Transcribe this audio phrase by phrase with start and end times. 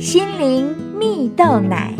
[0.00, 1.94] 心灵蜜豆奶。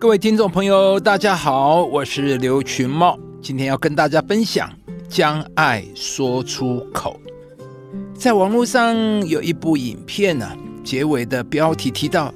[0.00, 4.68] 各位听众朋友，大家好，我是刘群茂，今天要跟大家分享
[5.08, 7.20] 将爱说出口。
[8.14, 8.96] 在网络上
[9.28, 10.50] 有一部影片呢，
[10.82, 12.34] 结尾的标题提到，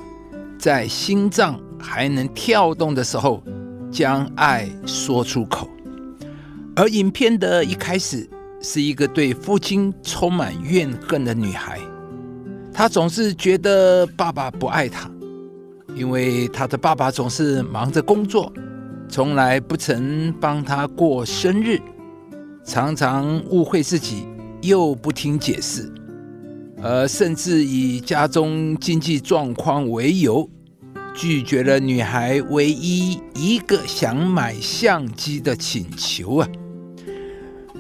[0.57, 3.43] 在心脏还能跳动的时候，
[3.91, 5.69] 将爱说出口。
[6.77, 8.31] 而影片的一开始
[8.63, 11.81] 是一个对父亲充满怨恨的女孩。
[12.79, 15.11] 他总是觉得爸爸不爱他，
[15.97, 18.53] 因为他的爸爸总是忙着工作，
[19.09, 21.81] 从来不曾帮他过生日，
[22.65, 24.29] 常常误会自己，
[24.61, 25.93] 又不听解释，
[26.81, 30.49] 而甚至以家中经济状况为由，
[31.17, 36.49] 拒绝了女孩唯一一个想买相机的请求啊！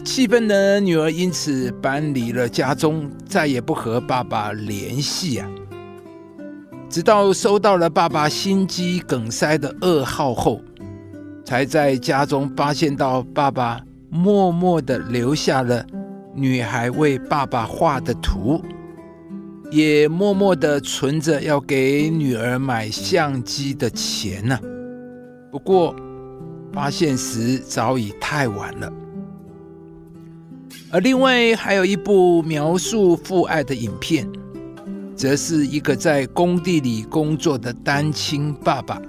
[0.08, 5.46] 气愤的女儿因此搬离了家中，再也不和爸爸联系啊。
[6.88, 10.62] 直到收到了爸爸心肌梗塞的噩耗后，
[11.44, 15.84] 才在家中发现到爸爸默默的留下了
[16.34, 18.62] 女孩为爸爸画的图，
[19.70, 24.58] 也默默的存着要给女儿买相机的钱呢。
[25.52, 25.94] 不过，
[26.72, 28.90] 发现时早已太晚了。
[30.90, 34.26] 而另外还有一部描述父爱的影片，
[35.14, 39.00] 则是一个在工地里工作的单亲爸爸，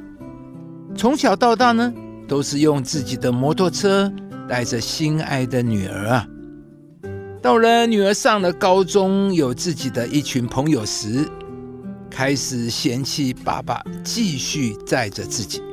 [0.93, 1.93] 从小到大呢，
[2.27, 4.11] 都是用自己的摩托车
[4.49, 6.27] 带着心爱的女儿啊。
[7.41, 11.25] 到了女儿上了高中，有自己的一群朋友时，
[12.09, 15.63] 开始嫌弃爸爸继续载着自己，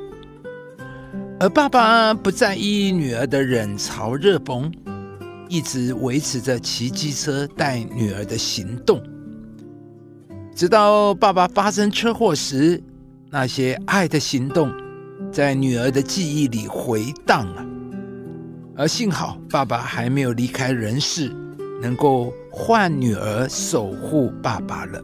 [1.40, 4.70] 而爸爸不在意女儿的冷嘲热讽。
[5.48, 9.02] 一直维持着骑机车带女儿的行动，
[10.54, 12.82] 直到爸爸发生车祸时，
[13.30, 14.72] 那些爱的行动
[15.30, 17.66] 在女儿的记忆里回荡啊。
[18.76, 21.32] 而幸好爸爸还没有离开人世，
[21.80, 25.02] 能够换女儿守护爸爸了。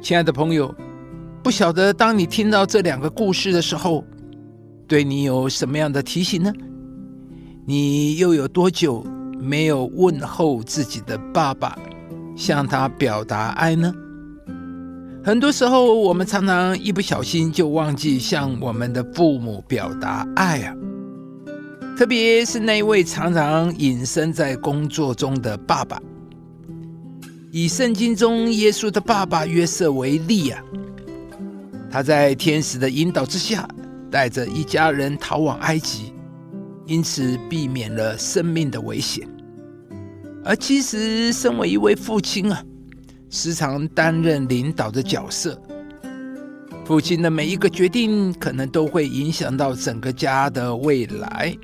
[0.00, 0.74] 亲爱的朋友，
[1.42, 4.04] 不晓得当你听到这两个故事的时候，
[4.86, 6.52] 对你有什么样的提醒呢？
[7.66, 9.02] 你又有多久
[9.40, 11.78] 没有问候自己的爸爸，
[12.36, 13.92] 向他表达爱呢？
[15.24, 20.76] 很多时候，我们常常一不小心就忘记向我们的父母表达爱啊。
[21.96, 25.98] 特别是那位常常隐身在工作中的爸爸。
[27.50, 30.62] 以圣经中耶稣的爸爸约瑟为例啊，
[31.90, 33.66] 他在天使的引导之下，
[34.10, 36.12] 带着一家人逃往埃及。
[36.86, 39.26] 因此避免了生命的危险，
[40.44, 42.62] 而其实身为一位父亲啊，
[43.30, 45.58] 时常担任领导的角色。
[46.84, 51.56] 父亲的每一个决定，可能都会影响到整个家的未来。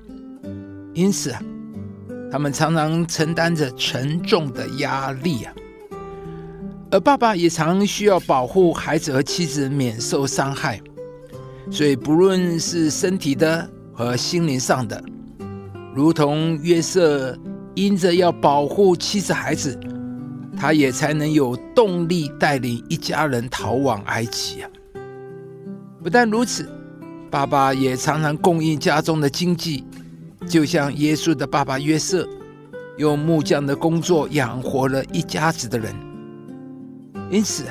[0.95, 1.43] 因此啊，
[2.33, 5.53] 他们常常承担着沉重的压力啊。
[6.91, 10.81] 而爸爸也常需要保护孩子和妻子免受伤害，
[11.71, 13.71] 所以不论是身体的。
[14.01, 14.99] 和心灵上的，
[15.95, 17.37] 如同约瑟
[17.75, 19.79] 因着要保护妻子孩子，
[20.57, 24.71] 他也才能有动力带领一家人逃往埃及啊！
[26.03, 26.67] 不但如此，
[27.31, 29.85] 爸爸也常常供应家中的经济，
[30.49, 32.27] 就像耶稣的爸爸约瑟，
[32.97, 35.95] 用木匠的工作养活了一家子的人。
[37.31, 37.65] 因此，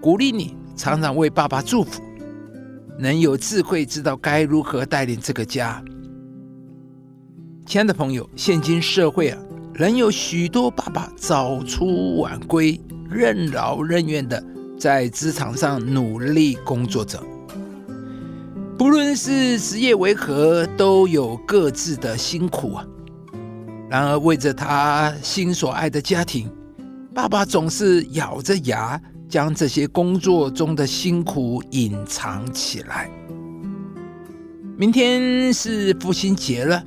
[0.00, 2.00] 鼓励你常常为爸爸祝福。
[3.00, 5.80] 能有智慧，知道该如何带领这个家。
[7.64, 9.38] 亲爱的朋友，现今社会啊，
[9.72, 14.42] 仍有许多爸爸早出晚归、任劳任怨的
[14.76, 17.22] 在职场上努力工作着。
[18.76, 22.84] 不论是职业为何，都有各自的辛苦啊。
[23.88, 26.50] 然而，为着他心所爱的家庭，
[27.14, 29.00] 爸爸总是咬着牙。
[29.28, 33.10] 将这些工作中的辛苦隐藏起来。
[34.76, 36.82] 明天是父亲节了，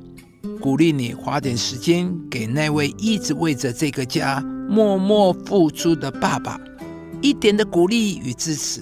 [0.60, 6.58] 鼓励你花点时间给那位一直为着这个家默默付出的爸爸
[7.20, 8.80] 一点的鼓励与支持，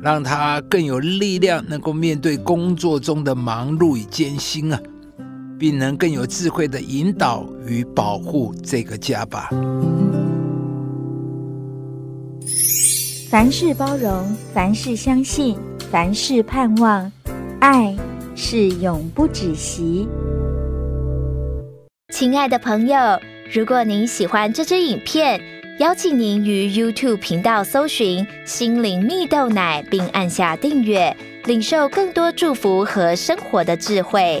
[0.00, 4.80] 让他更有力量，能够面对工作中的忙碌与艰辛啊，
[5.58, 9.50] 并能更有智慧的引导与保护这个家吧。
[13.34, 15.58] 凡事包容，凡事相信，
[15.90, 17.10] 凡事盼望，
[17.58, 17.92] 爱
[18.36, 20.06] 是永不止息。
[22.10, 22.96] 亲爱的朋友，
[23.52, 25.40] 如果您喜欢这支影片，
[25.80, 31.16] 邀请您于 YouTube 频道搜寻“心灵蜜豆奶”，并按下订阅，
[31.46, 34.40] 领受更多祝福和生活的智慧。